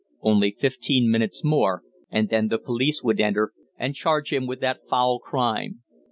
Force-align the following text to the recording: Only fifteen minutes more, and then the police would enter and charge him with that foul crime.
Only 0.23 0.49
fifteen 0.49 1.11
minutes 1.11 1.43
more, 1.43 1.83
and 2.09 2.29
then 2.29 2.47
the 2.47 2.57
police 2.57 3.03
would 3.03 3.19
enter 3.21 3.53
and 3.77 3.93
charge 3.93 4.33
him 4.33 4.47
with 4.47 4.59
that 4.61 4.81
foul 4.89 5.19
crime. 5.19 5.83